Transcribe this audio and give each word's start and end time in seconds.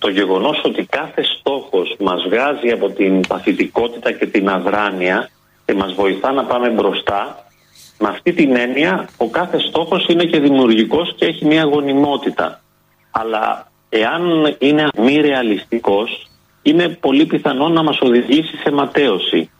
το 0.00 0.08
γεγονός 0.08 0.60
ότι 0.64 0.84
κάθε 0.84 1.22
στόχος 1.22 1.96
μας 1.98 2.22
βγάζει 2.28 2.70
από 2.70 2.90
την 2.90 3.20
παθητικότητα 3.26 4.12
και 4.12 4.26
την 4.26 4.48
αδράνεια 4.48 5.30
και 5.66 5.74
μας 5.74 5.92
βοηθά 5.94 6.32
να 6.32 6.44
πάμε 6.44 6.68
μπροστά, 6.68 7.44
με 7.98 8.08
αυτή 8.08 8.32
την 8.32 8.56
έννοια 8.56 9.08
ο 9.16 9.28
κάθε 9.28 9.58
στόχος 9.58 10.06
είναι 10.08 10.24
και 10.24 10.40
δημιουργικός 10.40 11.14
και 11.16 11.24
έχει 11.24 11.44
μια 11.46 11.64
γονιμότητα. 11.64 12.60
Αλλά 13.10 13.70
εάν 13.88 14.56
είναι 14.58 14.88
μη 14.98 15.16
ρεαλιστικός, 15.16 16.26
είναι 16.62 16.88
πολύ 16.88 17.26
πιθανό 17.26 17.68
να 17.68 17.82
μας 17.82 17.98
οδηγήσει 18.00 18.56
σε 18.56 18.70
ματέωση. 18.70 19.50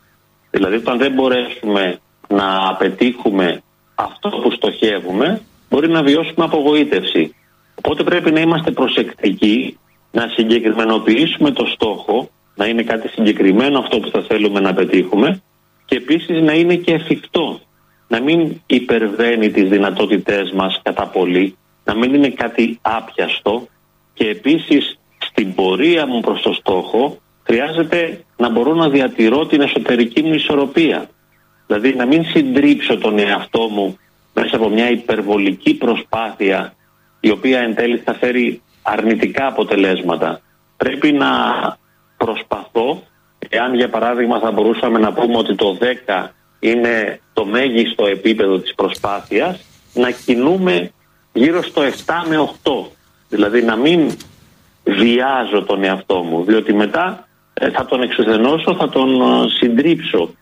Δηλαδή 0.50 0.76
όταν 0.76 0.98
δεν 0.98 1.12
μπορέσουμε 1.12 1.98
να 2.28 2.76
πετύχουμε 2.78 3.62
αυτό 3.94 4.28
που 4.28 4.50
στοχεύουμε, 4.50 5.40
μπορεί 5.70 5.88
να 5.88 6.02
βιώσουμε 6.02 6.44
απογοήτευση. 6.44 7.34
Οπότε 7.74 8.02
πρέπει 8.02 8.30
να 8.30 8.40
είμαστε 8.40 8.70
προσεκτικοί, 8.70 9.78
να 10.10 10.28
συγκεκριμενοποιήσουμε 10.28 11.50
το 11.50 11.66
στόχο, 11.66 12.30
να 12.54 12.66
είναι 12.66 12.82
κάτι 12.82 13.08
συγκεκριμένο 13.08 13.78
αυτό 13.78 14.00
που 14.00 14.10
θα 14.10 14.22
θέλουμε 14.22 14.60
να 14.60 14.74
πετύχουμε 14.74 15.42
και 15.84 15.96
επίσης 15.96 16.42
να 16.42 16.52
είναι 16.52 16.74
και 16.74 16.92
εφικτό. 16.92 17.60
Να 18.08 18.20
μην 18.20 18.60
υπερβαίνει 18.66 19.50
τις 19.50 19.68
δυνατότητές 19.68 20.52
μας 20.52 20.80
κατά 20.82 21.06
πολύ, 21.06 21.56
να 21.84 21.96
μην 21.96 22.14
είναι 22.14 22.28
κάτι 22.28 22.78
άπιαστο 22.82 23.66
και 24.14 24.28
επίσης 24.28 24.98
στην 25.18 25.54
πορεία 25.54 26.06
μου 26.06 26.20
προς 26.20 26.42
το 26.42 26.52
στόχο 26.52 27.18
χρειάζεται 27.42 28.24
να 28.36 28.50
μπορώ 28.50 28.74
να 28.74 28.88
διατηρώ 28.88 29.46
την 29.46 29.60
εσωτερική 29.60 30.22
μου 30.22 30.34
ισορροπία. 30.34 31.08
Δηλαδή 31.66 31.94
να 31.94 32.06
μην 32.06 32.24
συντρίψω 32.24 32.98
τον 32.98 33.18
εαυτό 33.18 33.68
μου 33.68 33.98
μέσα 34.34 34.56
από 34.56 34.68
μια 34.68 34.90
υπερβολική 34.90 35.74
προσπάθεια 35.74 36.74
η 37.20 37.30
οποία 37.30 37.60
εν 37.60 37.74
τέλει 37.74 37.96
θα 37.96 38.14
φέρει 38.14 38.62
αρνητικά 38.92 39.46
αποτελέσματα. 39.46 40.40
Πρέπει 40.76 41.12
να 41.12 41.28
προσπαθώ, 42.16 43.02
εάν 43.48 43.74
για 43.74 43.88
παράδειγμα 43.88 44.38
θα 44.38 44.50
μπορούσαμε 44.50 44.98
να 44.98 45.12
πούμε 45.12 45.36
ότι 45.36 45.54
το 45.54 45.78
10 45.80 46.28
είναι 46.60 47.20
το 47.32 47.44
μέγιστο 47.44 48.06
επίπεδο 48.06 48.58
της 48.58 48.74
προσπάθειας, 48.74 49.60
να 49.94 50.10
κινούμε 50.10 50.90
γύρω 51.32 51.62
στο 51.62 51.82
7 51.82 51.88
με 52.28 52.48
8. 52.62 52.70
Δηλαδή 53.28 53.62
να 53.62 53.76
μην 53.76 54.10
βιάζω 54.84 55.62
τον 55.62 55.84
εαυτό 55.84 56.22
μου, 56.22 56.44
διότι 56.44 56.72
μετά 56.74 57.28
ε, 57.54 57.70
θα 57.70 57.84
τον 57.84 58.02
εξουθενώσω, 58.02 58.74
θα 58.74 58.88
τον 58.88 59.20
ε, 59.20 59.48
συντρίψω. 59.58 60.34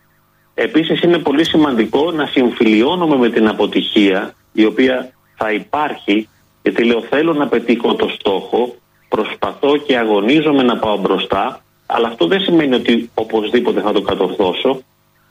Επίσης 0.53 1.01
είναι 1.01 1.17
πολύ 1.17 1.45
σημαντικό 1.45 2.11
να 2.11 2.25
συμφιλιώνομαι 2.25 3.17
με 3.17 3.29
την 3.29 3.47
αποτυχία 3.47 4.33
η 4.51 4.65
οποία 4.65 5.11
θα 5.35 5.51
υπάρχει 5.51 6.29
γιατί 6.61 6.83
λέω 6.83 7.01
θέλω 7.01 7.33
να 7.33 7.47
πετύχω 7.47 7.95
το 7.95 8.07
στόχο, 8.07 8.75
προσπαθώ 9.09 9.77
και 9.77 9.97
αγωνίζομαι 9.97 10.63
να 10.63 10.77
πάω 10.77 10.97
μπροστά 10.97 11.61
αλλά 11.85 12.07
αυτό 12.07 12.27
δεν 12.27 12.41
σημαίνει 12.41 12.75
ότι 12.75 13.09
οπωσδήποτε 13.13 13.81
θα 13.81 13.91
το 13.91 14.01
κατορθώσω 14.01 14.81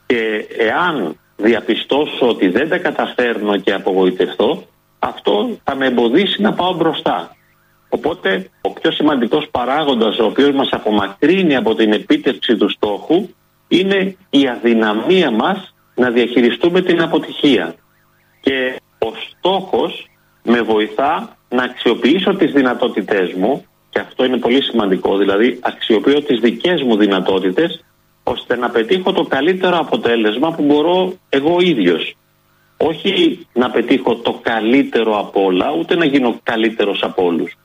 και 0.05 0.45
εάν 0.57 1.19
διαπιστώσω 1.35 2.29
ότι 2.29 2.49
δεν 2.49 2.69
τα 2.69 2.77
καταφέρνω 2.77 3.57
και 3.57 3.73
απογοητευτώ 3.73 4.63
αυτό 4.99 5.57
θα 5.63 5.75
με 5.75 5.85
εμποδίσει 5.85 6.41
να 6.41 6.53
πάω 6.53 6.73
μπροστά. 6.73 7.35
Οπότε 7.89 8.49
ο 8.61 8.69
πιο 8.71 8.91
σημαντικός 8.91 9.47
παράγοντας 9.51 10.19
ο 10.19 10.25
οποίος 10.25 10.51
μας 10.51 10.69
απομακρύνει 10.71 11.55
από 11.55 11.75
την 11.75 11.91
επίτευξη 11.91 12.55
του 12.57 12.69
στόχου 12.69 13.29
είναι 13.67 14.15
η 14.29 14.47
αδυναμία 14.47 15.31
μας 15.31 15.73
να 15.95 16.09
διαχειριστούμε 16.09 16.81
την 16.81 17.01
αποτυχία. 17.01 17.75
Και 18.41 18.81
ο 18.99 19.11
στόχος 19.29 20.08
με 20.43 20.61
βοηθά 20.61 21.37
να 21.49 21.63
αξιοποιήσω 21.63 22.35
τις 22.35 22.51
δυνατότητές 22.51 23.33
μου 23.33 23.65
και 23.89 23.99
αυτό 23.99 24.25
είναι 24.25 24.37
πολύ 24.37 24.63
σημαντικό, 24.63 25.17
δηλαδή 25.17 25.59
αξιοποιώ 25.61 26.23
τις 26.23 26.39
δικές 26.39 26.81
μου 26.81 26.97
δυνατότητες 26.97 27.83
ώστε 28.23 28.55
να 28.55 28.69
πετύχω 28.69 29.11
το 29.11 29.23
καλύτερο 29.23 29.77
αποτέλεσμα 29.77 30.51
που 30.51 30.63
μπορώ 30.63 31.13
εγώ 31.29 31.59
ίδιος. 31.59 32.15
Όχι 32.77 33.47
να 33.53 33.69
πετύχω 33.69 34.15
το 34.15 34.39
καλύτερο 34.41 35.19
από 35.19 35.43
όλα, 35.43 35.73
ούτε 35.79 35.95
να 35.95 36.05
γίνω 36.05 36.39
καλύτερος 36.43 37.03
από 37.03 37.25
όλους. 37.25 37.57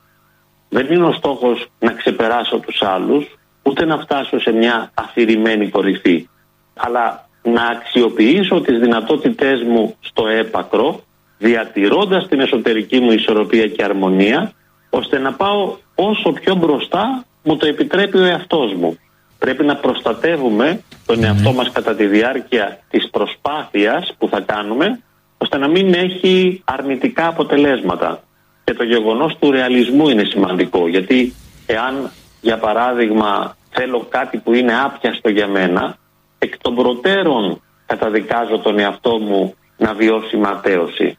Δεν 0.69 0.87
είναι 0.91 1.04
ο 1.04 1.12
στόχος 1.12 1.66
να 1.78 1.93
ξεπεράσω 1.93 2.59
τους 2.59 2.82
άλλους, 2.82 3.38
ούτε 3.62 3.84
να 3.84 3.99
φτάσω 3.99 4.41
σε 4.41 4.53
μια 4.53 4.91
αφηρημένη 4.94 5.69
κορυφή. 5.69 6.28
Αλλά 6.75 7.28
να 7.43 7.65
αξιοποιήσω 7.65 8.60
τις 8.60 8.78
δυνατότητές 8.78 9.62
μου 9.62 9.97
στο 10.00 10.26
έπακρο, 10.26 11.00
διατηρώντας 11.39 12.28
την 12.28 12.41
εσωτερική 12.41 13.00
μου 13.00 13.11
ισορροπία 13.11 13.67
και 13.67 13.84
αρμονία, 13.84 14.53
ώστε 14.91 15.19
να 15.19 15.33
πάω 15.33 15.77
όσο 15.95 16.33
πιο 16.33 16.55
μπροστά 16.55 17.25
μου 17.43 17.56
το 17.56 17.67
επιτρέπει 17.67 18.19
ο 18.19 18.25
εαυτός 18.25 18.72
μου. 18.72 18.99
Πρέπει 19.39 19.65
να 19.65 19.77
προστατεύουμε 19.77 20.81
τον 21.06 21.25
εαυτό 21.25 21.53
μας 21.53 21.71
κατά 21.73 21.94
τη 21.94 22.06
διάρκεια 22.06 22.78
της 22.91 23.11
προσπάθειας 23.11 24.15
που 24.19 24.28
θα 24.28 24.41
κάνουμε, 24.41 25.00
ώστε 25.39 25.59
να 25.59 25.69
μην 25.69 25.94
έχει 25.94 26.62
αρνητικά 26.65 27.27
αποτελέσματα. 27.27 28.23
Και 28.65 28.75
το 28.75 28.84
γεγονός 28.84 29.37
του 29.41 29.50
ρεαλισμού 29.50 30.09
είναι 30.09 30.25
σημαντικό, 30.25 30.89
γιατί 30.89 31.34
εάν 31.67 32.11
για 32.41 32.59
παράδειγμα 32.59 33.56
θέλω 33.71 34.06
κάτι 34.09 34.39
που 34.39 34.55
είναι 34.55 34.81
άπιαστο 34.84 35.28
για 35.28 35.49
μένα, 35.49 35.97
εκ 36.39 36.59
των 36.59 36.75
προτέρων 36.75 37.62
καταδικάζω 37.87 38.59
τον 38.59 38.78
εαυτό 38.78 39.19
μου 39.19 39.55
να 39.77 39.94
βιώσει 39.94 40.37
ματέωση. 40.37 41.19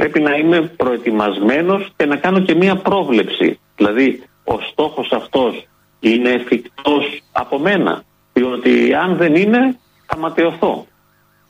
Πρέπει 0.00 0.20
να 0.20 0.34
είμαι 0.36 0.60
προετοιμασμένος 0.60 1.92
και 1.96 2.06
να 2.06 2.16
κάνω 2.16 2.40
και 2.40 2.54
μία 2.54 2.76
πρόβλεψη. 2.76 3.58
Δηλαδή 3.76 4.22
ο 4.44 4.58
στόχος 4.72 5.12
αυτός 5.12 5.66
είναι 6.00 6.30
εφικτός 6.30 7.22
από 7.32 7.58
μένα. 7.58 8.02
Διότι 8.32 8.94
αν 8.94 9.16
δεν 9.16 9.34
είναι 9.34 9.78
θα 10.06 10.16
ματαιωθώ. 10.18 10.86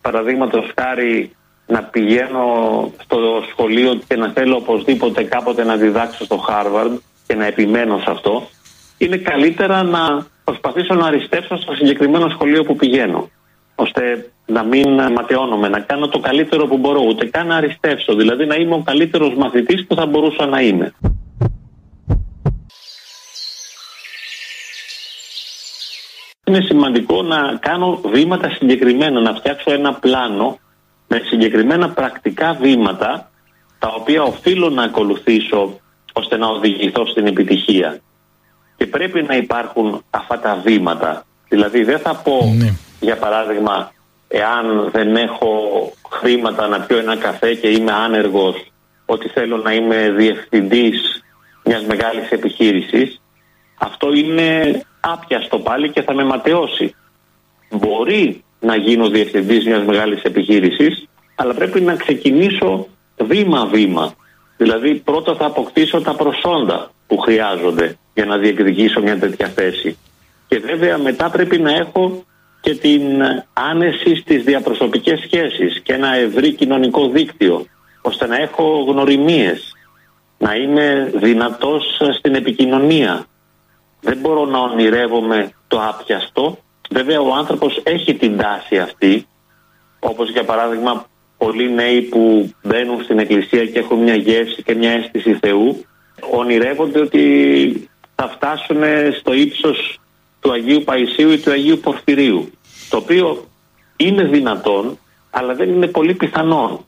Παραδείγματος 0.00 0.72
χάρη 0.81 1.31
να 1.66 1.83
πηγαίνω 1.83 2.44
στο 3.03 3.19
σχολείο 3.50 4.00
και 4.09 4.16
να 4.16 4.28
θέλω 4.28 4.56
οπωσδήποτε 4.56 5.22
κάποτε 5.22 5.65
να 5.65 5.77
διδάξω 5.77 6.25
στο 6.25 6.37
Χάρβαρντ 6.37 6.99
και 7.27 7.34
να 7.34 7.47
επιμένω 7.47 7.99
σε 7.99 8.11
αυτό 8.11 8.49
είναι 8.99 9.17
καλύτερα 9.17 9.82
να 9.82 10.27
προσπαθήσω 10.44 10.94
να 10.94 11.06
αριστεύσω 11.06 11.56
στο 11.56 11.75
συγκεκριμένο 11.75 12.28
σχολείο 12.28 12.65
που 12.65 12.77
πηγαίνω. 12.77 13.31
Ώστε 13.81 14.31
να 14.47 14.63
μην 14.63 15.13
ματαιώνομαι, 15.13 15.69
να 15.69 15.81
κάνω 15.81 16.09
το 16.09 16.19
καλύτερο 16.19 16.67
που 16.67 16.77
μπορώ, 16.79 17.01
ούτε 17.09 17.27
καν 17.27 17.47
να 17.47 17.57
αριστεύσω. 17.57 18.15
Δηλαδή 18.15 18.47
να 18.47 18.55
είμαι 18.55 18.75
ο 18.75 18.83
καλύτερος 18.85 19.35
μαθητής 19.35 19.87
που 19.87 19.95
θα 19.95 20.07
μπορούσα 20.07 20.47
να 20.47 20.61
είμαι. 20.61 20.93
Είναι 26.47 26.61
σημαντικό 26.61 27.23
να 27.23 27.57
κάνω 27.61 28.01
βήματα 28.13 28.51
συγκεκριμένα, 28.51 29.21
να 29.21 29.35
φτιάξω 29.35 29.73
ένα 29.73 29.95
πλάνο 29.95 30.59
με 31.09 31.21
συγκεκριμένα 31.25 31.91
πρακτικά 31.91 32.53
βήματα 32.61 33.31
τα 33.79 33.89
οποία 33.99 34.23
οφείλω 34.23 34.69
να 34.69 34.83
ακολουθήσω 34.83 35.81
ώστε 36.12 36.37
να 36.37 36.47
οδηγηθώ 36.47 37.07
στην 37.07 37.27
επιτυχία. 37.27 38.01
Και 38.77 38.87
πρέπει 38.87 39.23
να 39.23 39.37
υπάρχουν 39.37 40.05
αυτά 40.11 40.39
τα 40.39 40.61
βήματα. 40.65 41.25
Δηλαδή 41.49 41.85
δεν 41.85 41.99
θα 41.99 42.15
πω, 42.15 42.55
ναι. 42.59 42.75
Για 43.00 43.16
παράδειγμα, 43.16 43.93
εάν 44.28 44.91
δεν 44.93 45.16
έχω 45.16 45.50
χρήματα 46.11 46.69
να 46.69 46.81
πιω 46.81 46.99
ένα 46.99 47.16
καφέ 47.16 47.55
και 47.55 47.69
είμαι 47.69 47.93
άνεργος, 47.93 48.72
ότι 49.06 49.28
θέλω 49.28 49.56
να 49.56 49.72
είμαι 49.72 50.11
διευθυντής 50.11 51.22
μιας 51.65 51.84
μεγάλης 51.84 52.31
επιχείρησης, 52.31 53.21
αυτό 53.78 54.12
είναι 54.12 54.81
άπιαστο 55.00 55.59
πάλι 55.59 55.91
και 55.91 56.03
θα 56.03 56.15
με 56.15 56.25
ματαιώσει. 56.25 56.94
Μπορεί 57.71 58.44
να 58.61 58.77
γίνω 58.77 59.09
διευθυντής 59.09 59.65
μιας 59.65 59.84
μεγάλης 59.84 60.22
επιχείρησης, 60.22 61.09
αλλά 61.34 61.55
πρέπει 61.55 61.81
να 61.81 61.97
ξεκινήσω 61.97 62.87
βήμα-βήμα. 63.17 64.15
Δηλαδή 64.56 64.94
πρώτα 64.94 65.35
θα 65.35 65.47
αποκτήσω 65.47 66.00
τα 66.00 66.14
προσόντα 66.14 66.91
που 67.06 67.19
χρειάζονται 67.19 67.97
για 68.14 68.25
να 68.25 68.38
διεκδικήσω 68.38 69.00
μια 69.00 69.19
τέτοια 69.19 69.47
θέση. 69.49 69.99
Και 70.49 70.58
βέβαια 70.58 70.99
μετά 70.99 71.31
πρέπει 71.31 71.58
να 71.58 71.70
έχω 71.70 72.25
και 72.61 72.75
την 72.75 73.03
άνεση 73.53 74.15
στις 74.15 74.45
διαπροσωπικές 74.45 75.21
σχέσεις 75.21 75.81
και 75.83 75.93
ένα 75.93 76.15
ευρύ 76.15 76.53
κοινωνικό 76.53 77.09
δίκτυο 77.09 77.67
ώστε 78.03 78.27
να 78.27 78.37
έχω 78.37 78.85
γνωριμίες, 78.89 79.73
να 80.39 80.55
είμαι 80.55 81.11
δυνατός 81.15 81.85
στην 82.19 82.35
επικοινωνία. 82.35 83.27
Δεν 84.01 84.19
μπορώ 84.19 84.45
να 84.45 84.59
ονειρεύομαι 84.59 85.53
το 85.69 85.83
άπιαστο. 85.83 86.59
Βέβαια 86.91 87.21
ο 87.21 87.35
άνθρωπος 87.35 87.81
έχει 87.85 88.15
την 88.15 88.37
τάση 88.37 88.79
αυτή, 88.79 89.27
όπως 89.99 90.31
για 90.31 90.45
παράδειγμα 90.45 91.07
πολλοί 91.39 91.73
νέοι 91.73 92.03
που 92.03 92.53
μπαίνουν 92.62 93.03
στην 93.03 93.19
εκκλησία 93.19 93.67
και 93.67 93.79
έχουν 93.79 93.99
μια 93.99 94.15
γεύση 94.15 94.62
και 94.62 94.75
μια 94.75 94.91
αίσθηση 94.91 95.35
Θεού, 95.35 95.85
ονειρεύονται 96.31 97.01
ότι 97.01 97.89
θα 98.15 98.29
φτάσουν 98.29 98.83
στο 99.19 99.33
ύψος 99.33 100.01
του 100.40 100.52
Αγίου 100.52 100.82
Παϊσίου 100.84 101.31
ή 101.31 101.38
του 101.38 101.50
Αγίου 101.50 101.78
Πορφυρίου. 101.78 102.50
Το 102.90 102.96
οποίο 102.96 103.44
είναι 103.96 104.25
δυνατόν, 104.25 104.98
αλλά 105.31 105.54
δεν 105.54 105.69
είναι 105.69 105.87
πολύ 105.87 106.14
πιθανόν. 106.14 106.84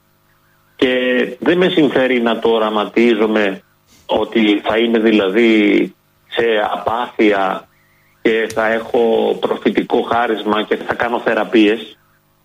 Και 0.77 0.93
δεν 1.39 1.59
με 1.59 1.69
συμφέρει 1.69 2.21
να 2.21 2.39
το 2.39 2.49
οραματίζομαι 2.49 3.63
ότι 4.07 4.61
θα 4.65 4.79
είμαι 4.79 4.99
δηλαδή 4.99 5.95
σε 6.29 6.45
απάθεια 6.73 7.69
και 8.23 8.49
θα 8.55 8.73
έχω 8.73 9.37
προφητικό 9.41 10.03
χάρισμα 10.03 10.63
και 10.63 10.77
θα 10.77 10.95
κάνω 10.95 11.21
θεραπείες. 11.21 11.99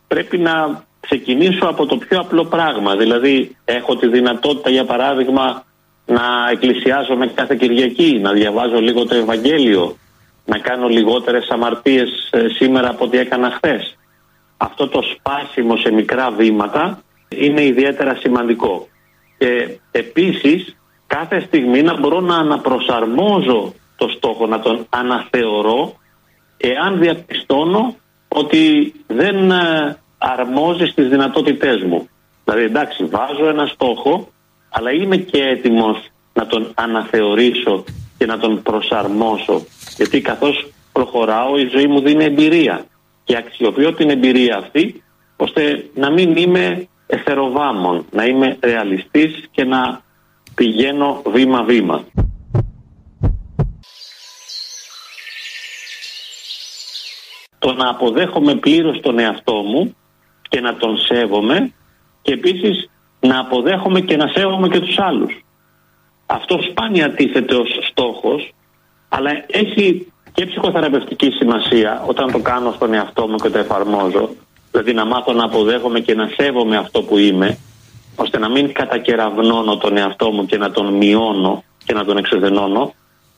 Πρέπει 0.07 0.37
να 0.37 0.83
ξεκινήσω 0.99 1.65
από 1.65 1.85
το 1.85 1.97
πιο 1.97 2.19
απλό 2.19 2.45
πράγμα. 2.45 2.95
Δηλαδή 2.95 3.55
έχω 3.65 3.95
τη 3.95 4.07
δυνατότητα 4.07 4.69
για 4.69 4.85
παράδειγμα 4.85 5.63
να 6.05 6.49
εκκλησιάζομαι 6.51 7.27
κάθε 7.27 7.55
Κυριακή, 7.55 8.19
να 8.21 8.31
διαβάζω 8.31 8.79
λίγο 8.79 9.05
το 9.05 9.15
Ευαγγέλιο, 9.15 9.97
να 10.47 10.57
κάνω 10.57 10.87
λιγότερες 10.87 11.47
αμαρτίες 11.49 12.29
ε, 12.31 12.47
σήμερα 12.47 12.89
από 12.89 13.05
ό,τι 13.05 13.17
έκανα 13.17 13.51
χθες. 13.51 13.97
Αυτό 14.57 14.87
το 14.87 15.01
σπάσιμο 15.01 15.77
σε 15.77 15.91
μικρά 15.91 16.31
βήματα 16.31 17.01
είναι 17.29 17.63
ιδιαίτερα 17.63 18.15
σημαντικό. 18.15 18.87
Και 19.37 19.79
επίσης 19.91 20.75
κάθε 21.07 21.39
στιγμή 21.39 21.81
να 21.81 21.99
μπορώ 21.99 22.19
να 22.19 22.35
αναπροσαρμόζω 22.35 23.73
το 23.97 24.07
στόχο, 24.07 24.47
να 24.47 24.59
τον 24.59 24.85
αναθεωρώ 24.89 25.95
εάν 26.57 26.99
διαπιστώνω 26.99 27.95
ότι 28.27 28.93
δεν 29.07 29.51
ε, 29.51 29.97
αρμόζει 30.17 30.85
στις 30.85 31.07
δυνατότητές 31.07 31.83
μου. 31.83 32.09
Δηλαδή 32.43 32.63
εντάξει 32.63 33.03
βάζω 33.05 33.47
ένα 33.47 33.65
στόχο 33.65 34.27
αλλά 34.69 34.91
είμαι 34.91 35.17
και 35.17 35.43
έτοιμος 35.43 36.07
να 36.33 36.45
τον 36.45 36.71
αναθεωρήσω 36.75 37.83
και 38.17 38.25
να 38.25 38.37
τον 38.37 38.61
προσαρμόσω 38.61 39.65
γιατί 39.97 40.21
καθώς 40.21 40.67
προχωράω 40.91 41.57
η 41.57 41.67
ζωή 41.67 41.87
μου 41.87 42.01
δίνει 42.01 42.23
εμπειρία 42.23 42.85
και 43.23 43.37
αξιοποιώ 43.37 43.93
την 43.93 44.09
εμπειρία 44.09 44.57
αυτή 44.57 45.03
ώστε 45.37 45.89
να 45.93 46.11
μην 46.11 46.35
είμαι 46.35 46.87
εθεροβάμων, 47.07 48.05
να 48.11 48.25
είμαι 48.25 48.57
ρεαλιστής 48.61 49.47
και 49.51 49.63
να 49.63 50.01
πηγαίνω 50.55 51.21
βήμα-βήμα. 51.25 52.03
Το 57.59 57.73
να 57.73 57.89
αποδέχομαι 57.89 58.55
πλήρως 58.55 58.99
τον 59.01 59.19
εαυτό 59.19 59.53
μου 59.53 59.95
και 60.49 60.59
να 60.61 60.75
τον 60.75 60.97
σέβομαι 60.97 61.73
και 62.21 62.33
επίσης 62.33 62.89
να 63.19 63.39
αποδέχομαι 63.39 64.01
και 64.01 64.15
να 64.15 64.27
σέβομαι 64.27 64.67
και 64.67 64.79
τους 64.79 64.99
άλλους. 64.99 65.45
Αυτό 66.25 66.59
σπάνια 66.61 67.13
τίθεται 67.13 67.55
ως 67.55 67.86
στόχος 67.97 68.53
αλλά 69.09 69.31
έχει 69.47 70.11
και 70.33 70.45
ψυχοθεραπευτική 70.45 71.29
σημασία 71.31 72.03
όταν 72.07 72.31
το 72.31 72.39
κάνω 72.39 72.71
στον 72.71 72.93
εαυτό 72.93 73.27
μου 73.27 73.35
και 73.35 73.49
το 73.49 73.57
εφαρμόζω. 73.57 74.29
Δηλαδή 74.71 74.93
να 74.93 75.05
μάθω 75.05 75.33
να 75.33 75.45
αποδέχομαι 75.45 75.99
και 75.99 76.15
να 76.15 76.29
σέβομαι 76.37 76.77
αυτό 76.77 77.01
που 77.01 77.17
είμαι 77.17 77.57
ώστε 78.15 78.37
να 78.39 78.49
μην 78.49 78.73
κατακεραυνώνω 78.73 79.77
τον 79.77 79.97
εαυτό 79.97 80.31
μου 80.31 80.45
και 80.45 80.57
να 80.57 80.71
τον 80.71 80.93
μειώνω 80.93 81.63
και 81.85 81.93
να 81.93 82.05
τον 82.05 82.17
εξεδενώνω 82.17 82.93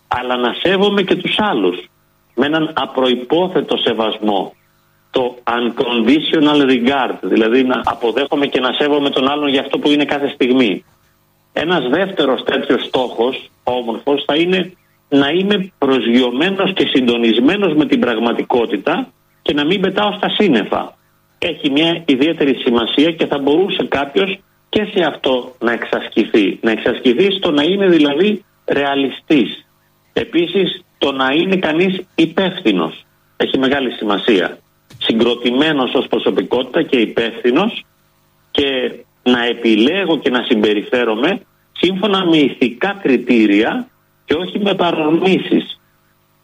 αλλά 0.07 0.35
να 0.37 0.53
σέβομαι 0.63 1.01
και 1.01 1.15
τους 1.15 1.35
άλλους 1.37 1.89
με 2.35 2.45
έναν 2.45 2.73
απροϋπόθετο 2.73 3.77
σεβασμό. 3.77 4.53
Το 5.11 5.35
unconditional 5.43 6.59
regard 6.73 7.17
δηλαδή 7.21 7.63
να 7.63 7.81
αποδέχομαι 7.85 8.45
και 8.45 8.59
να 8.59 8.73
σέβομαι 8.73 9.09
τον 9.09 9.29
άλλον 9.29 9.49
για 9.49 9.61
αυτό 9.61 9.79
που 9.79 9.89
είναι 9.89 10.05
κάθε 10.05 10.29
στιγμή 10.33 10.83
ένας 11.61 11.89
δεύτερος 11.89 12.43
τέτοιος 12.43 12.85
στόχος 12.85 13.49
όμορφος 13.63 14.23
θα 14.27 14.35
είναι 14.35 14.71
να 15.09 15.29
είμαι 15.29 15.71
προσγειωμένος 15.77 16.73
και 16.73 16.87
συντονισμένος 16.93 17.75
με 17.75 17.85
την 17.85 17.99
πραγματικότητα 17.99 19.11
και 19.41 19.53
να 19.53 19.65
μην 19.65 19.81
πετάω 19.81 20.11
στα 20.11 20.29
σύννεφα 20.29 20.97
έχει 21.39 21.71
μια 21.71 22.03
ιδιαίτερη 22.05 22.55
σημασία 22.55 23.11
και 23.11 23.25
θα 23.25 23.37
μπορούσε 23.37 23.85
κάποιος 23.87 24.39
και 24.69 24.87
σε 24.93 25.03
αυτό 25.07 25.55
να 25.59 25.71
εξασκηθεί. 25.71 26.59
Να 26.61 26.71
εξασκηθεί 26.71 27.31
στο 27.31 27.51
να 27.51 27.63
είναι 27.63 27.87
δηλαδή 27.87 28.45
ρεαλιστής. 28.65 29.67
Επίσης 30.13 30.83
το 30.97 31.11
να 31.11 31.31
είναι 31.31 31.55
κανείς 31.55 32.01
υπεύθυνος. 32.15 33.05
Έχει 33.37 33.57
μεγάλη 33.57 33.91
σημασία. 33.91 34.57
Συγκροτημένος 34.97 35.93
ως 35.93 36.07
προσωπικότητα 36.07 36.83
και 36.83 36.97
υπεύθυνος 36.97 37.85
και 38.51 38.93
να 39.23 39.45
επιλέγω 39.45 40.17
και 40.17 40.29
να 40.29 40.43
συμπεριφέρομαι 40.43 41.41
σύμφωνα 41.81 42.25
με 42.25 42.37
ηθικά 42.37 42.99
κριτήρια 43.01 43.87
και 44.25 44.33
όχι 44.33 44.59
με 44.59 44.73
παρορμήσεις. 44.73 45.79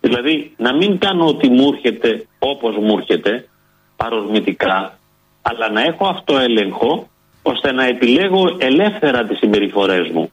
Δηλαδή 0.02 0.54
να 0.58 0.76
μην 0.76 0.98
κάνω 0.98 1.28
ό,τι 1.28 1.50
μου 1.50 1.72
έρχεται 1.74 2.28
όπως 2.40 2.76
μου 2.76 2.98
έρχεται 2.98 3.48
παρορμητικά 3.96 4.98
αλλά 5.42 5.70
να 5.72 5.82
έχω 5.82 6.08
αυτό 6.08 6.38
έλεγχο 6.38 7.10
ώστε 7.42 7.72
να 7.72 7.86
επιλέγω 7.86 8.56
ελεύθερα 8.58 9.24
τις 9.24 9.38
συμπεριφορές 9.38 10.10
μου. 10.10 10.32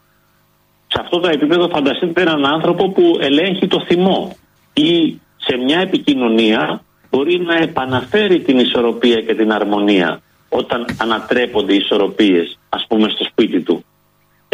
Σε 0.86 0.98
αυτό 1.00 1.20
το 1.20 1.28
επίπεδο 1.28 1.68
φανταστείτε 1.68 2.20
έναν 2.20 2.46
άνθρωπο 2.46 2.90
που 2.90 3.18
ελέγχει 3.20 3.66
το 3.66 3.84
θυμό 3.86 4.36
ή 4.72 5.20
σε 5.36 5.56
μια 5.56 5.80
επικοινωνία 5.80 6.82
μπορεί 7.10 7.40
να 7.40 7.54
επαναφέρει 7.54 8.40
την 8.40 8.58
ισορροπία 8.58 9.20
και 9.20 9.34
την 9.34 9.52
αρμονία 9.52 10.20
όταν 10.48 10.86
ανατρέπονται 10.98 11.72
οι 11.72 11.76
ισορροπίες 11.76 12.58
ας 12.68 12.86
πούμε 12.88 13.08
στο 13.08 13.24
σπίτι 13.24 13.60
του. 13.60 13.84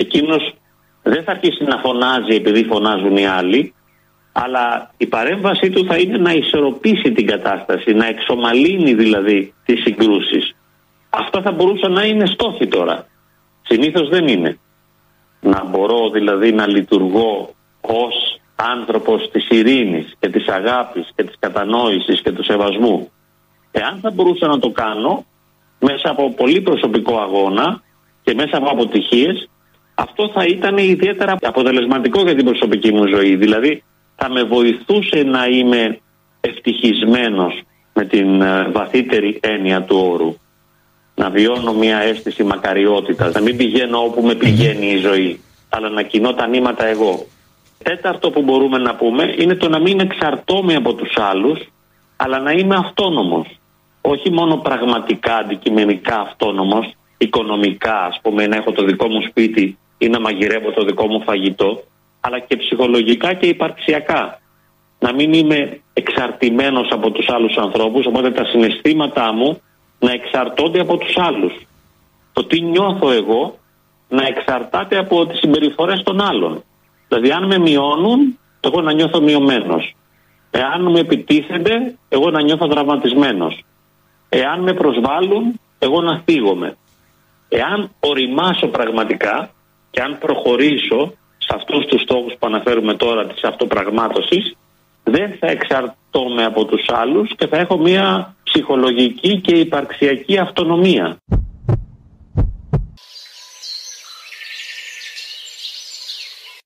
Εκείνος 0.00 0.54
δεν 1.02 1.24
θα 1.24 1.30
αρχίσει 1.30 1.64
να 1.64 1.76
φωνάζει 1.78 2.34
επειδή 2.34 2.64
φωνάζουν 2.64 3.16
οι 3.16 3.26
άλλοι 3.26 3.74
αλλά 4.32 4.90
η 4.96 5.06
παρέμβασή 5.06 5.70
του 5.70 5.84
θα 5.84 5.96
είναι 5.96 6.18
να 6.18 6.32
ισορροπήσει 6.32 7.12
την 7.12 7.26
κατάσταση, 7.26 7.92
να 7.92 8.06
εξομαλύνει 8.06 8.94
δηλαδή 8.94 9.54
τις 9.64 9.80
συγκρούσεις. 9.80 10.54
Αυτά 11.10 11.42
θα 11.42 11.52
μπορούσαν 11.52 11.92
να 11.92 12.04
είναι 12.04 12.26
στόχοι 12.26 12.66
τώρα. 12.66 13.06
Συνήθως 13.62 14.08
δεν 14.08 14.28
είναι. 14.28 14.58
Να 15.40 15.64
μπορώ 15.64 16.10
δηλαδή 16.10 16.52
να 16.52 16.66
λειτουργώ 16.66 17.54
ως 17.80 18.40
άνθρωπος 18.56 19.30
της 19.30 19.48
ειρήνης 19.48 20.16
και 20.18 20.28
της 20.28 20.48
αγάπης 20.48 21.12
και 21.14 21.24
της 21.24 21.36
κατανόησης 21.38 22.20
και 22.22 22.32
του 22.32 22.44
σεβασμού. 22.44 23.10
Εάν 23.70 23.98
θα 24.02 24.10
μπορούσα 24.10 24.46
να 24.46 24.58
το 24.58 24.70
κάνω 24.70 25.24
μέσα 25.80 26.10
από 26.10 26.34
πολύ 26.34 26.60
προσωπικό 26.60 27.18
αγώνα 27.20 27.82
και 28.22 28.34
μέσα 28.34 28.56
από 28.56 28.70
αποτυχίες, 28.70 29.48
αυτό 30.00 30.30
θα 30.34 30.44
ήταν 30.44 30.76
ιδιαίτερα 30.76 31.36
αποτελεσματικό 31.40 32.22
για 32.22 32.34
την 32.34 32.44
προσωπική 32.44 32.92
μου 32.92 33.06
ζωή. 33.06 33.36
Δηλαδή 33.36 33.82
θα 34.16 34.30
με 34.30 34.42
βοηθούσε 34.42 35.22
να 35.22 35.46
είμαι 35.46 36.00
ευτυχισμένος 36.40 37.62
με 37.92 38.04
την 38.04 38.40
ε, 38.42 38.68
βαθύτερη 38.68 39.40
έννοια 39.42 39.82
του 39.82 39.96
όρου. 40.12 40.36
Να 41.14 41.30
βιώνω 41.30 41.72
μια 41.72 41.98
αίσθηση 41.98 42.44
μακαριότητας, 42.44 43.34
να 43.34 43.40
μην 43.40 43.56
πηγαίνω 43.56 43.98
όπου 43.98 44.22
με 44.22 44.34
πηγαίνει 44.34 44.86
η 44.86 44.96
ζωή, 44.96 45.40
αλλά 45.68 45.88
να 45.88 46.02
κοινώ 46.02 46.34
τα 46.34 46.46
νήματα 46.46 46.86
εγώ. 46.86 47.26
Τέταρτο 47.82 48.30
που 48.30 48.42
μπορούμε 48.42 48.78
να 48.78 48.94
πούμε 48.94 49.34
είναι 49.38 49.54
το 49.54 49.68
να 49.68 49.78
μην 49.78 50.00
εξαρτώμαι 50.00 50.74
από 50.74 50.94
τους 50.94 51.16
άλλους, 51.16 51.60
αλλά 52.16 52.38
να 52.38 52.52
είμαι 52.52 52.74
αυτόνομος. 52.74 53.58
Όχι 54.00 54.30
μόνο 54.30 54.56
πραγματικά, 54.56 55.36
αντικειμενικά 55.36 56.20
αυτόνομος, 56.20 56.94
οικονομικά 57.18 58.04
ας 58.04 58.20
πούμε, 58.22 58.46
να 58.46 58.56
έχω 58.56 58.72
το 58.72 58.84
δικό 58.84 59.08
μου 59.08 59.22
σπίτι 59.28 59.78
ή 59.98 60.08
να 60.08 60.20
μαγειρεύω 60.20 60.70
το 60.72 60.84
δικό 60.84 61.06
μου 61.06 61.22
φαγητό, 61.22 61.82
αλλά 62.20 62.38
και 62.38 62.56
ψυχολογικά 62.56 63.34
και 63.34 63.46
υπαρξιακά. 63.46 64.40
Να 64.98 65.12
μην 65.14 65.32
είμαι 65.32 65.80
εξαρτημένος 65.92 66.88
από 66.90 67.10
τους 67.10 67.28
άλλους 67.28 67.56
ανθρώπους, 67.56 68.06
οπότε 68.06 68.30
τα 68.30 68.44
συναισθήματά 68.44 69.32
μου 69.32 69.60
να 69.98 70.12
εξαρτώνται 70.12 70.80
από 70.80 70.96
τους 70.96 71.16
άλλους. 71.16 71.52
Το 72.32 72.44
τι 72.44 72.60
νιώθω 72.60 73.10
εγώ 73.10 73.58
να 74.08 74.26
εξαρτάται 74.26 74.98
από 74.98 75.26
τις 75.26 75.38
συμπεριφορές 75.38 76.02
των 76.02 76.20
άλλων. 76.20 76.62
Δηλαδή 77.08 77.30
αν 77.30 77.46
με 77.46 77.58
μειώνουν, 77.58 78.38
εγώ 78.60 78.80
να 78.80 78.92
νιώθω 78.92 79.20
μειωμένος. 79.20 79.94
Εάν 80.50 80.90
με 80.90 81.00
επιτίθενται, 81.00 81.94
εγώ 82.08 82.30
να 82.30 82.42
νιώθω 82.42 82.66
δραματισμένος. 82.66 83.64
Εάν 84.28 84.60
με 84.60 84.72
προσβάλλουν, 84.72 85.60
εγώ 85.78 86.00
να 86.00 86.22
θίγομαι. 86.24 86.76
Εάν 87.48 87.90
οριμάσω 88.00 88.66
πραγματικά 88.66 89.50
και 89.98 90.04
αν 90.04 90.18
προχωρήσω 90.18 91.12
σε 91.38 91.54
αυτούς 91.54 91.86
τους 91.86 92.02
στόχους 92.02 92.32
που 92.38 92.46
αναφέρουμε 92.46 92.94
τώρα 92.94 93.26
της 93.26 93.42
αυτοπραγμάτωσης 93.42 94.56
δεν 95.04 95.36
θα 95.40 95.46
εξαρτώμαι 95.46 96.44
από 96.44 96.64
τους 96.64 96.84
άλλους 96.88 97.34
και 97.36 97.46
θα 97.46 97.56
έχω 97.56 97.78
μια 97.78 98.34
ψυχολογική 98.44 99.40
και 99.40 99.54
υπαρξιακή 99.54 100.38
αυτονομία. 100.38 101.16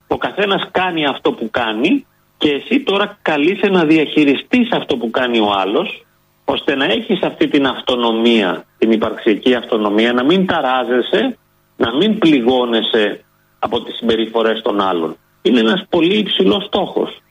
Ο 0.06 0.16
καθένας 0.16 0.68
κάνει 0.70 1.06
αυτό 1.06 1.32
που 1.32 1.50
κάνει 1.50 2.06
και 2.38 2.50
εσύ 2.50 2.80
τώρα 2.80 3.18
καλείσαι 3.22 3.66
να 3.66 3.84
διαχειριστείς 3.84 4.70
αυτό 4.72 4.96
που 4.96 5.10
κάνει 5.10 5.38
ο 5.38 5.50
άλλος 5.56 6.04
ώστε 6.44 6.74
να 6.74 6.84
έχεις 6.84 7.22
αυτή 7.22 7.48
την 7.48 7.66
αυτονομία, 7.66 8.64
την 8.78 8.92
υπαρξιακή 8.92 9.54
αυτονομία, 9.54 10.12
να 10.12 10.24
μην 10.24 10.46
ταράζεσαι, 10.46 11.36
να 11.76 11.96
μην 11.96 12.18
πληγώνεσαι 12.18 13.24
από 13.58 13.82
τις 13.82 13.96
συμπεριφορές 13.96 14.62
των 14.62 14.80
άλλων. 14.80 15.16
Είναι 15.42 15.60
ένας 15.60 15.84
πολύ 15.88 16.18
υψηλός 16.18 16.64
στόχος. 16.64 17.22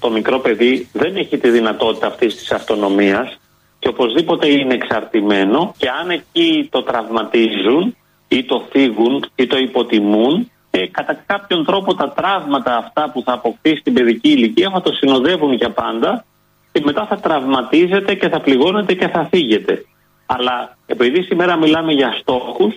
Το 0.00 0.10
μικρό 0.10 0.38
παιδί 0.38 0.88
δεν 0.92 1.16
έχει 1.16 1.38
τη 1.38 1.50
δυνατότητα 1.50 2.06
αυτής 2.06 2.36
της 2.36 2.52
αυτονομίας 2.52 3.38
και 3.78 3.88
οπωσδήποτε 3.88 4.48
είναι 4.48 4.74
εξαρτημένο 4.74 5.74
και 5.76 5.88
αν 5.88 6.10
εκεί 6.10 6.68
το 6.70 6.82
τραυματίζουν 6.82 7.96
ή 8.28 8.44
το 8.44 8.66
θίγουν 8.70 9.24
ή 9.34 9.46
το 9.46 9.56
υποτιμούν 9.56 10.50
και 10.70 10.88
κατά 10.88 11.22
κάποιον 11.26 11.64
τρόπο 11.64 11.94
τα 11.94 12.08
τραύματα 12.10 12.76
αυτά 12.76 13.10
που 13.12 13.22
θα 13.22 13.32
αποκτήσει 13.32 13.76
στην 13.76 13.92
παιδική 13.92 14.28
ηλικία 14.28 14.70
θα 14.70 14.80
το 14.80 14.92
συνοδεύουν 14.92 15.52
για 15.52 15.70
πάντα 15.70 16.24
και 16.72 16.80
μετά 16.84 17.06
θα 17.06 17.16
τραυματίζεται 17.16 18.14
και 18.14 18.28
θα 18.28 18.40
πληγώνεται 18.40 18.94
και 18.94 19.08
θα 19.08 19.28
φύγεται. 19.30 19.84
Αλλά 20.26 20.76
επειδή 20.86 21.22
σήμερα 21.22 21.56
μιλάμε 21.56 21.92
για 21.92 22.16
στόχους, 22.20 22.74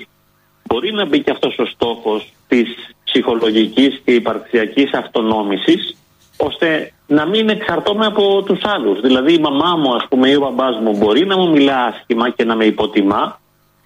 μπορεί 0.63 0.91
να 0.91 1.05
μπει 1.05 1.19
και 1.19 1.31
αυτός 1.31 1.57
ο 1.57 1.65
στόχος 1.65 2.33
της 2.47 2.67
ψυχολογικής 3.03 4.01
και 4.05 4.11
υπαρξιακής 4.11 4.93
αυτονόμησης, 4.93 5.97
ώστε 6.37 6.91
να 7.07 7.25
μην 7.25 7.49
εξαρτώμαι 7.49 8.05
από 8.05 8.43
τους 8.43 8.59
άλλους. 8.63 9.01
Δηλαδή 9.01 9.33
η 9.33 9.39
μαμά 9.39 9.75
μου 9.75 9.95
ας 9.95 10.05
πούμε 10.09 10.29
ή 10.29 10.35
ο 10.35 10.39
μπαμπάς 10.39 10.79
μου 10.79 10.97
μπορεί 10.97 11.25
να 11.25 11.37
μου 11.37 11.49
μιλά 11.49 11.83
άσχημα 11.83 12.29
και 12.29 12.43
να 12.43 12.55
με 12.55 12.65
υποτιμά, 12.65 13.39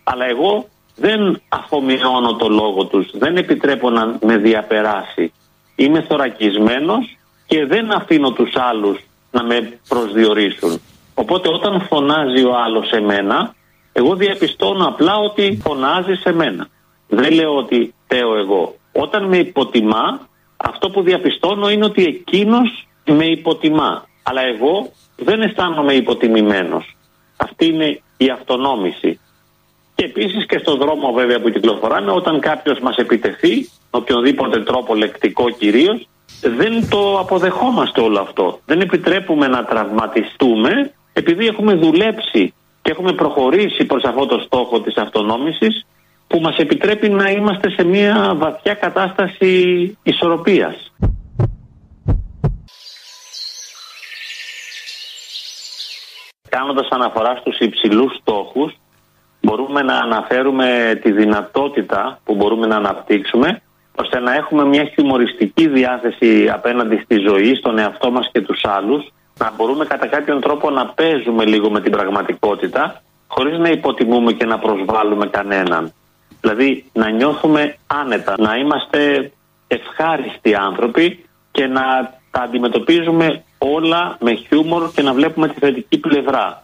αλλά 0.04 0.26
εγώ 0.26 0.68
δεν 0.96 1.42
αφομοιώνω 1.50 2.36
το 2.36 2.48
λόγο 2.48 2.86
τους, 2.86 3.10
δεν 3.14 3.38
επιτρέπω 3.38 3.90
να 3.90 4.18
με 4.22 4.38
διαπεράσει. 4.38 5.34
Είμαι 5.76 6.02
θωρακισμένος 6.02 7.18
και 7.46 7.66
δεν 7.66 7.92
αφήνω 7.92 8.32
τους 8.32 8.56
άλλους 8.56 9.00
να 9.32 9.44
με 9.44 9.80
προσδιορίσουν. 9.88 10.82
Οπότε 11.14 11.50
όταν 11.50 11.82
φωνάζει 11.82 12.44
ο 12.46 12.56
άλλος 12.56 12.88
σε 12.88 13.00
μένα, 13.00 13.56
εγώ 13.92 14.16
διαπιστώνω 14.16 14.86
απλά 14.88 15.16
ότι 15.16 15.60
φωνάζει 15.64 16.14
σε 16.14 16.32
μένα. 16.32 16.68
Δεν 17.08 17.34
λέω 17.34 17.56
ότι 17.56 17.94
τέω 18.08 18.38
εγώ. 18.38 18.76
Όταν 18.92 19.24
με 19.24 19.38
υποτιμά, 19.38 20.28
αυτό 20.58 20.90
που 20.90 21.02
διαπιστώνω 21.02 21.70
είναι 21.70 21.86
ότι 21.86 22.04
εκείνος 22.04 22.88
με 23.06 23.26
υποτιμά. 23.26 24.08
Αλλά 24.24 24.42
εγώ 24.42 24.92
δεν 25.16 25.42
αισθάνομαι 25.42 25.94
υποτιμημένος. 25.94 26.98
Αυτή 27.38 27.66
είναι 27.66 28.02
η 28.18 28.30
αυτονόμηση. 28.30 29.20
Και 29.96 30.06
επίσης 30.06 30.46
και 30.46 30.58
στον 30.58 30.78
δρόμο 30.78 31.12
βέβαια 31.12 31.40
που 31.40 31.50
κυκλοφοράμε, 31.50 32.12
όταν 32.12 32.40
κάποιος 32.40 32.80
μας 32.80 32.96
επιτεθεί, 32.96 33.56
με 33.92 34.00
οποιονδήποτε 34.00 34.64
τρόπο 34.64 34.96
λεκτικό 34.96 35.50
κυρίως, 35.50 36.08
δεν 36.42 36.90
το 36.90 37.20
αποδεχόμαστε 37.20 38.02
όλο 38.02 38.20
αυτό. 38.20 38.60
Δεν 38.66 38.80
επιτρέπουμε 38.80 39.48
να 39.48 39.66
τραυματιστούμε 39.66 40.92
επειδή 41.14 41.48
έχουμε 41.48 41.74
δουλέψει 41.74 42.54
και 42.82 42.92
έχουμε 42.92 43.14
προχωρήσει 43.14 43.86
προς 43.86 44.04
αυτό 44.04 44.26
το 44.26 44.40
στόχο 44.40 44.82
της 44.82 44.98
αυτονόμησης 44.98 45.86
που 46.28 46.40
μας 46.40 46.58
επιτρέπει 46.58 47.10
να 47.10 47.30
είμαστε 47.30 47.70
σε 47.70 47.84
μια 47.84 48.34
βαθιά 48.36 48.74
κατάσταση 48.74 49.98
ισορροπίας. 50.04 50.94
Κάνοντας 56.50 56.88
αναφορά 56.90 57.36
στους 57.36 57.58
υψηλούς 57.60 58.16
στόχους 58.22 58.74
μπορούμε 59.42 59.82
να 59.82 59.98
αναφέρουμε 59.98 61.00
τη 61.04 61.12
δυνατότητα 61.12 62.20
που 62.24 62.36
μπορούμε 62.36 62.68
να 62.68 62.76
αναπτύξουμε 62.76 63.62
ώστε 63.96 64.20
να 64.20 64.34
έχουμε 64.34 64.66
μια 64.66 64.84
χιουμοριστική 64.84 65.68
διάθεση 65.68 66.50
απέναντι 66.54 67.02
στη 67.04 67.16
ζωή, 67.28 67.56
στον 67.56 67.78
εαυτό 67.78 68.12
μας 68.12 68.30
και 68.32 68.42
τους 68.42 68.62
άλλους, 68.66 69.12
να 69.38 69.54
μπορούμε 69.56 69.86
κατά 69.86 70.08
κάποιον 70.08 70.42
τρόπο 70.42 70.70
να 70.70 70.86
παίζουμε 70.86 71.46
λίγο 71.46 71.70
με 71.70 71.82
την 71.82 71.92
πραγματικότητα, 71.92 73.02
χωρίς 73.28 73.58
να 73.58 73.70
υποτιμούμε 73.70 74.32
και 74.34 74.46
να 74.46 74.60
προσβάλλουμε 74.60 75.28
κανέναν. 75.28 75.94
Δηλαδή 76.42 76.86
να 76.94 77.10
νιώθουμε 77.10 77.76
άνετα, 77.88 78.36
να 78.38 78.56
είμαστε 78.56 79.32
ευχάριστοι 79.68 80.56
άνθρωποι 80.56 81.26
και 81.52 81.68
να 81.68 81.82
τα 82.32 82.42
αντιμετωπίζουμε 82.42 83.44
όλα 83.58 84.18
με 84.20 84.34
χιούμορ 84.34 84.92
και 84.92 85.02
να 85.02 85.14
βλέπουμε 85.14 85.48
τη 85.48 85.60
θετική 85.60 85.98
πλευρά. 85.98 86.64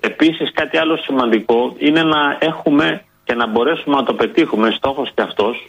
Επίσης 0.00 0.52
κάτι 0.52 0.76
άλλο 0.76 0.96
σημαντικό 0.96 1.74
είναι 1.78 2.02
να 2.02 2.36
έχουμε 2.38 3.04
και 3.24 3.34
να 3.34 3.46
μπορέσουμε 3.46 3.96
να 3.96 4.02
το 4.02 4.14
πετύχουμε, 4.14 4.70
στόχος 4.70 5.10
και 5.14 5.22
αυτός, 5.22 5.66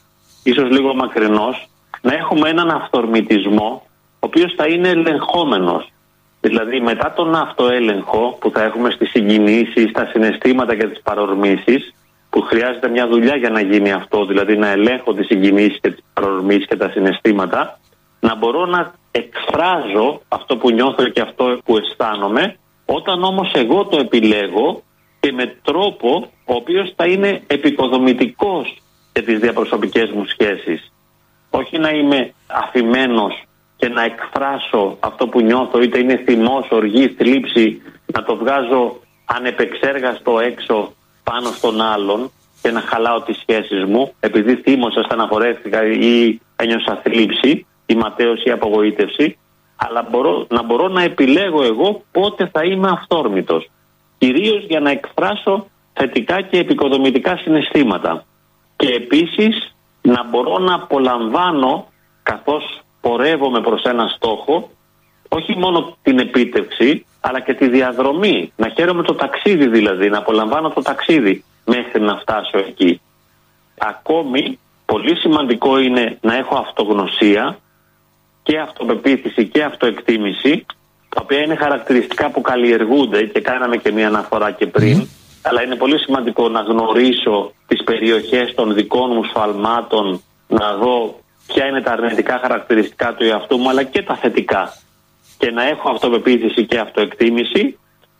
ίσως 0.49 0.69
λίγο 0.69 0.95
μακρινός, 0.95 1.67
να 2.01 2.13
έχουμε 2.13 2.49
έναν 2.49 2.69
αυθορμητισμό 2.69 3.83
ο 3.85 4.27
οποίος 4.27 4.53
θα 4.57 4.65
είναι 4.67 4.89
ελεγχόμενος. 4.89 5.91
Δηλαδή 6.41 6.79
μετά 6.79 7.13
τον 7.15 7.35
αυτοέλεγχο 7.35 8.37
που 8.39 8.51
θα 8.51 8.63
έχουμε 8.63 8.89
στις 8.91 9.09
συγκινήσεις, 9.09 9.89
στα 9.89 10.05
συναισθήματα 10.05 10.75
και 10.75 10.87
τις 10.87 11.01
παρορμήσεις, 11.01 11.93
που 12.29 12.41
χρειάζεται 12.41 12.89
μια 12.89 13.07
δουλειά 13.07 13.35
για 13.35 13.49
να 13.49 13.61
γίνει 13.61 13.91
αυτό, 13.91 14.25
δηλαδή 14.25 14.57
να 14.57 14.67
ελέγχω 14.67 15.13
τις 15.13 15.25
συγκινήσεις 15.25 15.79
και 15.81 15.89
τις 15.89 16.03
παρορμήσεις 16.13 16.67
και 16.67 16.75
τα 16.75 16.89
συναισθήματα, 16.89 17.79
να 18.19 18.35
μπορώ 18.35 18.65
να 18.65 18.93
εκφράζω 19.11 20.21
αυτό 20.27 20.57
που 20.57 20.71
νιώθω 20.71 21.03
και 21.03 21.21
αυτό 21.21 21.59
που 21.65 21.77
αισθάνομαι, 21.77 22.57
όταν 22.85 23.23
όμως 23.23 23.51
εγώ 23.53 23.85
το 23.85 23.97
επιλέγω 23.99 24.83
και 25.19 25.31
με 25.31 25.55
τρόπο 25.63 26.29
ο 26.45 26.53
οποίος 26.53 26.93
θα 26.95 27.05
είναι 27.05 27.41
επικοδομητικός 27.47 28.77
και 29.15 29.21
τις 29.21 29.39
διαπροσωπικές 29.39 30.11
μου 30.11 30.25
σχέσεις. 30.25 30.91
Όχι 31.49 31.77
να 31.77 31.89
είμαι 31.89 32.33
αφημένος 32.47 33.43
και 33.77 33.87
να 33.87 34.03
εκφράσω 34.03 34.97
αυτό 34.99 35.27
που 35.27 35.41
νιώθω 35.41 35.81
είτε 35.81 35.99
είναι 35.99 36.21
θυμός, 36.25 36.67
οργή, 36.71 37.07
θλίψη 37.07 37.81
να 38.05 38.23
το 38.23 38.35
βγάζω 38.35 38.99
ανεπεξέργαστο 39.25 40.39
έξω 40.39 40.93
πάνω 41.23 41.49
στον 41.51 41.81
άλλον 41.81 42.31
και 42.61 42.71
να 42.71 42.81
χαλάω 42.81 43.21
τις 43.21 43.37
σχέσεις 43.37 43.83
μου 43.83 44.13
επειδή 44.19 44.55
θύμωσα, 44.55 45.03
στεναχωρέθηκα 45.03 45.83
ή 45.85 46.39
ένιωσα 46.55 47.01
θλίψη 47.03 47.65
ή 47.85 47.95
ματέωση 47.95 48.49
ή 48.49 48.51
απογοήτευση 48.51 49.37
αλλά 49.75 50.07
μπορώ, 50.09 50.45
να 50.49 50.63
μπορώ 50.63 50.87
να 50.87 51.01
επιλέγω 51.01 51.63
εγώ 51.63 52.03
πότε 52.11 52.49
θα 52.53 52.63
είμαι 52.63 52.89
αυθόρμητος 52.89 53.69
κυρίως 54.17 54.65
για 54.67 54.79
να 54.79 54.89
εκφράσω 54.89 55.67
θετικά 55.93 56.41
και 56.41 56.57
επικοδομητικά 56.57 57.37
συναισθήματα 57.37 58.25
και 58.75 58.87
επίσης 58.87 59.75
να 60.01 60.23
μπορώ 60.29 60.57
να 60.57 60.73
απολαμβάνω 60.73 61.87
καθώς 62.23 62.81
πορεύομαι 63.01 63.61
προς 63.61 63.83
ένα 63.83 64.07
στόχο 64.07 64.69
όχι 65.29 65.57
μόνο 65.57 65.97
την 66.01 66.19
επίτευξη 66.19 67.05
αλλά 67.21 67.39
και 67.39 67.53
τη 67.53 67.69
διαδρομή. 67.69 68.51
Να 68.55 68.69
χαίρομαι 68.69 69.03
το 69.03 69.13
ταξίδι 69.13 69.67
δηλαδή, 69.67 70.09
να 70.09 70.17
απολαμβάνω 70.17 70.69
το 70.69 70.81
ταξίδι 70.81 71.43
μέχρι 71.65 72.01
να 72.01 72.15
φτάσω 72.15 72.57
εκεί. 72.57 73.01
Ακόμη 73.77 74.59
πολύ 74.85 75.15
σημαντικό 75.15 75.79
είναι 75.79 76.17
να 76.21 76.35
έχω 76.35 76.55
αυτογνωσία 76.55 77.57
και 78.43 78.59
αυτοπεποίθηση 78.59 79.47
και 79.47 79.63
αυτοεκτίμηση 79.63 80.65
τα 81.09 81.21
οποία 81.23 81.39
είναι 81.39 81.55
χαρακτηριστικά 81.55 82.29
που 82.29 82.41
καλλιεργούνται 82.41 83.23
και 83.23 83.41
κάναμε 83.41 83.77
και 83.77 83.91
μία 83.91 84.07
αναφορά 84.07 84.51
και 84.51 84.67
πριν 84.67 85.07
αλλά 85.47 85.63
είναι 85.63 85.75
πολύ 85.75 85.99
σημαντικό 85.99 86.49
να 86.49 86.61
γνωρίσω 86.61 87.53
τις 87.67 87.83
περιοχές 87.83 88.53
των 88.55 88.73
δικών 88.73 89.11
μου 89.13 89.23
σφαλμάτων, 89.23 90.21
να 90.47 90.73
δω 90.75 91.19
ποια 91.47 91.65
είναι 91.65 91.81
τα 91.81 91.91
αρνητικά 91.91 92.39
χαρακτηριστικά 92.41 93.13
του 93.13 93.23
εαυτού 93.23 93.57
μου, 93.57 93.69
αλλά 93.69 93.83
και 93.83 94.01
τα 94.01 94.15
θετικά. 94.15 94.73
Και 95.37 95.51
να 95.51 95.67
έχω 95.67 95.89
αυτοπεποίθηση 95.89 96.65
και 96.65 96.79
αυτοεκτίμηση 96.79 97.77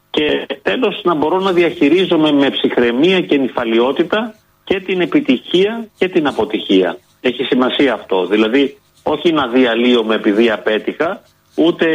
και 0.10 0.46
τέλος 0.62 1.01
να 1.03 1.13
μπορώ 1.13 1.39
να 1.39 1.51
διαχειρίζομαι 1.51 2.32
με 2.32 2.50
ψυχραιμία 2.50 3.22
και 3.22 3.38
νυφαλιότητα 3.38 4.36
και 4.63 4.79
την 4.79 5.01
επιτυχία 5.01 5.88
και 5.98 6.08
την 6.10 6.27
αποτυχία. 6.27 6.98
Έχει 7.22 7.44
σημασία 7.44 7.94
αυτό. 7.94 8.25
Δηλαδή 8.25 8.77
όχι 9.03 9.32
να 9.32 9.48
διαλύομαι 9.48 10.15
επειδή 10.15 10.51
απέτυχα, 10.51 11.22
ούτε 11.55 11.88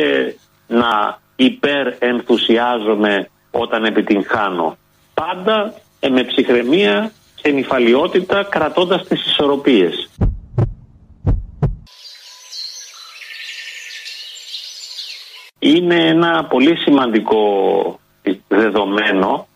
να 0.67 1.19
υπερενθουσιάζομαι 1.37 3.29
όταν 3.51 3.85
επιτυγχάνω 3.85 4.79
πάντα 5.21 5.75
ε, 6.01 6.09
με 6.09 6.25
ψυχραιμία 6.25 7.13
και 7.35 7.51
νυφαλιότητα 7.51 8.47
κρατώντας 8.51 9.07
τις 9.07 9.27
ισορροπίες. 9.27 10.11
Είναι 15.59 16.07
ένα 16.07 16.45
πολύ 16.45 16.77
σημαντικό 16.77 17.39
δεδομένο 18.49 19.47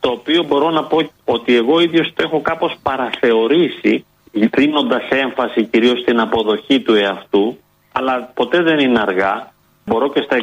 το 0.00 0.10
οποίο 0.10 0.42
μπορώ 0.42 0.70
να 0.70 0.84
πω 0.84 1.10
ότι 1.24 1.56
εγώ 1.56 1.80
ίδιος 1.80 2.12
το 2.14 2.22
έχω 2.22 2.40
κάπως 2.40 2.74
παραθεωρήσει 2.82 4.04
δίνοντας 4.32 5.08
έμφαση 5.08 5.64
κυρίως 5.64 6.00
στην 6.00 6.20
αποδοχή 6.20 6.80
του 6.80 6.94
εαυτού 6.94 7.58
αλλά 7.92 8.30
ποτέ 8.34 8.62
δεν 8.62 8.78
είναι 8.78 9.00
αργά 9.00 9.52
μπορώ 9.84 10.10
και 10.10 10.22
στα 10.22 10.36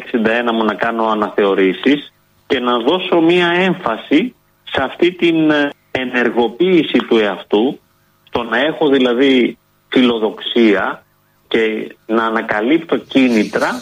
61 0.50 0.52
μου 0.54 0.64
να 0.64 0.74
κάνω 0.74 1.08
αναθεωρήσεις 1.08 2.14
και 2.48 2.60
να 2.60 2.78
δώσω 2.78 3.22
μία 3.22 3.48
έμφαση 3.48 4.34
σε 4.72 4.84
αυτή 4.84 5.12
την 5.12 5.52
ε, 5.52 5.70
ενεργοποίηση 5.92 6.98
του 6.98 7.18
εαυτού, 7.18 7.80
το 8.30 8.44
να 8.44 8.58
έχω 8.58 8.90
δηλαδή 8.90 9.58
φιλοδοξία 9.90 11.04
και 11.48 11.96
να 12.06 12.26
ανακαλύπτω 12.26 12.98
κίνητρα 12.98 13.82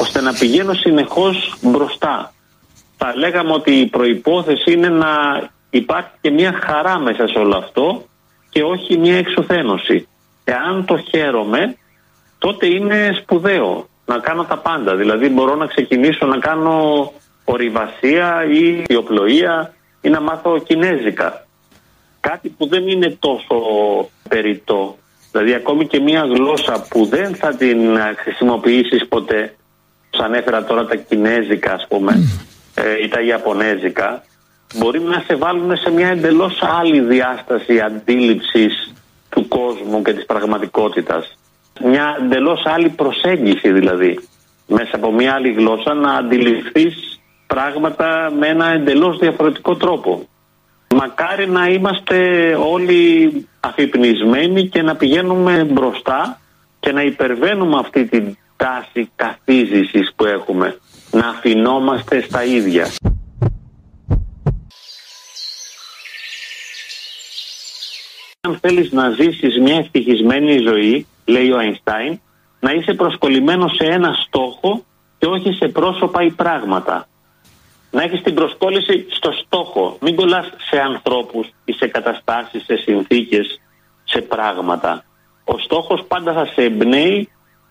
ώστε 0.00 0.20
να 0.20 0.32
πηγαίνω 0.32 0.72
συνεχώς 0.72 1.56
μπροστά. 1.62 2.32
Θα 2.96 3.16
λέγαμε 3.16 3.52
ότι 3.52 3.72
η 3.72 3.86
προϋπόθεση 3.86 4.72
είναι 4.72 4.88
να 4.88 5.12
υπάρχει 5.70 6.10
και 6.20 6.30
μια 6.30 6.60
χαρά 6.64 6.98
μέσα 6.98 7.28
σε 7.28 7.38
όλο 7.38 7.56
αυτό 7.56 8.04
και 8.50 8.62
όχι 8.62 8.98
μια 8.98 9.16
εξουθένωση. 9.16 10.08
Εάν 10.44 10.84
το 10.84 10.96
χαίρομαι, 10.96 11.76
τότε 12.38 12.66
είναι 12.66 13.18
σπουδαίο 13.22 13.88
να 14.06 14.18
κάνω 14.18 14.44
τα 14.44 14.58
πάντα. 14.58 14.96
Δηλαδή 14.96 15.28
μπορώ 15.28 15.54
να 15.54 15.66
ξεκινήσω 15.66 16.26
να 16.26 16.38
κάνω 16.38 17.12
ορειβασία 17.44 18.44
ή 18.44 18.84
ιοπλοεία 18.86 19.74
ή 20.04 20.08
να 20.08 20.20
μάθω 20.20 20.58
κινέζικα. 20.58 21.46
κάτι 22.20 22.48
που 22.48 22.68
δεν 22.68 22.88
είναι 22.88 23.16
τόσο 23.18 23.56
περιττό. 24.28 24.96
Δηλαδή 25.32 25.54
ακόμη 25.54 25.86
και 25.86 26.00
μια 26.00 26.20
γλώσσα 26.20 26.86
που 26.88 27.06
δεν 27.06 27.34
θα 27.34 27.54
την 27.54 27.78
χρησιμοποιήσεις 28.16 29.08
ποτέ, 29.08 29.54
σαν 30.10 30.24
ανέφερα 30.24 30.64
τώρα 30.64 30.86
τα 30.86 30.96
κινέζικα 30.96 31.72
ας 31.72 31.86
πούμε, 31.88 32.12
ε, 32.74 33.04
ή 33.04 33.08
τα 33.08 33.20
ιαπωνέζικα, 33.20 34.24
μπορεί 34.74 35.00
να 35.00 35.22
σε 35.26 35.34
βάλουν 35.34 35.76
σε 35.76 35.90
μια 35.90 36.08
εντελώς 36.08 36.62
άλλη 36.80 37.00
διάσταση 37.00 37.80
αντίληψης 37.80 38.92
του 39.28 39.48
κόσμου 39.48 40.02
και 40.02 40.12
της 40.12 40.26
πραγματικότητας. 40.26 41.38
Μια 41.84 42.18
εντελώς 42.22 42.62
άλλη 42.64 42.88
προσέγγιση 42.88 43.72
δηλαδή. 43.72 44.18
Μέσα 44.66 44.90
από 44.96 45.12
μια 45.12 45.32
άλλη 45.32 45.52
γλώσσα 45.52 45.94
να 45.94 46.12
αντιληφθείς 46.12 47.13
πράγματα 47.46 48.30
με 48.38 48.46
ένα 48.46 48.66
εντελώς 48.66 49.18
διαφορετικό 49.18 49.76
τρόπο. 49.76 50.28
Μακάρι 50.94 51.48
να 51.48 51.66
είμαστε 51.66 52.18
όλοι 52.54 53.46
αφυπνισμένοι 53.60 54.68
και 54.68 54.82
να 54.82 54.96
πηγαίνουμε 54.96 55.64
μπροστά 55.64 56.40
και 56.80 56.92
να 56.92 57.02
υπερβαίνουμε 57.02 57.78
αυτή 57.78 58.04
την 58.04 58.36
τάση 58.56 59.10
καθίζησης 59.16 60.12
που 60.16 60.24
έχουμε. 60.24 60.78
Να 61.10 61.28
αφινόμαστε 61.28 62.20
στα 62.20 62.44
ίδια. 62.44 62.88
Αν 68.40 68.58
θέλεις 68.60 68.92
να 68.92 69.10
ζήσεις 69.10 69.58
μια 69.60 69.76
ευτυχισμένη 69.76 70.58
ζωή, 70.58 71.06
λέει 71.24 71.50
ο 71.50 71.58
Αϊνστάιν, 71.58 72.20
να 72.60 72.72
είσαι 72.72 72.94
προσκολλημένος 72.94 73.74
σε 73.74 73.84
ένα 73.84 74.12
στόχο 74.26 74.84
και 75.18 75.26
όχι 75.26 75.52
σε 75.52 75.68
πρόσωπα 75.68 76.22
ή 76.22 76.30
πράγματα 76.30 77.08
να 77.94 78.02
έχεις 78.02 78.22
την 78.22 78.34
προσκόλληση 78.34 79.06
στο 79.08 79.30
στόχο. 79.32 79.96
Μην 80.00 80.16
κολλάς 80.16 80.46
σε 80.70 80.80
ανθρώπους 80.80 81.46
ή 81.64 81.72
σε 81.72 81.86
καταστάσεις, 81.86 82.64
σε 82.64 82.76
συνθήκες, 82.76 83.60
σε 84.04 84.20
πράγματα. 84.20 85.04
Ο 85.44 85.58
στόχος 85.58 86.04
πάντα 86.08 86.32
θα 86.32 86.46
σε 86.46 86.62
εμπνέει 86.62 87.28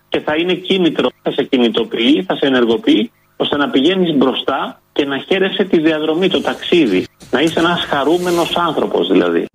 και 0.08 0.20
θα 0.20 0.34
είναι 0.36 0.54
κίνητρο, 0.54 1.08
θα 1.22 1.30
σε 1.30 1.42
κινητοποιεί, 1.42 2.22
θα 2.22 2.36
σε 2.36 2.46
ενεργοποιεί 2.46 3.10
ώστε 3.36 3.56
να 3.56 3.70
πηγαίνεις 3.70 4.16
μπροστά 4.16 4.80
και 4.92 5.04
να 5.04 5.18
χαίρεσαι 5.18 5.64
τη 5.64 5.80
διαδρομή, 5.80 6.28
το 6.28 6.40
ταξίδι. 6.40 7.06
Να 7.30 7.40
είσαι 7.40 7.58
ένας 7.58 7.84
χαρούμενος 7.84 8.56
άνθρωπος 8.56 9.08
δηλαδή. 9.08 9.46